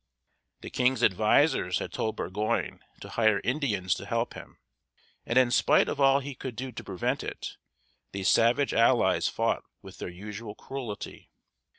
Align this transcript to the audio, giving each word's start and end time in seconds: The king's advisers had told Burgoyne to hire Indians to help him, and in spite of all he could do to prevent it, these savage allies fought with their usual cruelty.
The 0.61 0.71
king's 0.71 1.03
advisers 1.03 1.77
had 1.77 1.93
told 1.93 2.15
Burgoyne 2.15 2.79
to 3.01 3.09
hire 3.09 3.39
Indians 3.43 3.93
to 3.93 4.07
help 4.07 4.33
him, 4.33 4.57
and 5.27 5.37
in 5.37 5.51
spite 5.51 5.87
of 5.87 6.01
all 6.01 6.21
he 6.21 6.33
could 6.33 6.55
do 6.55 6.71
to 6.71 6.83
prevent 6.83 7.23
it, 7.23 7.55
these 8.11 8.27
savage 8.27 8.73
allies 8.73 9.27
fought 9.27 9.61
with 9.83 9.99
their 9.99 10.09
usual 10.09 10.55
cruelty. 10.55 11.29